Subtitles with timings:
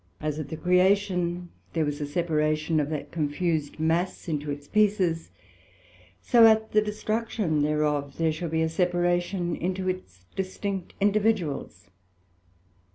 [0.19, 5.29] As at the Creation there was a separation of that confused mass into its pieces;
[6.19, 11.91] so at the destruction thereof there shall be a separation into its distinct individuals.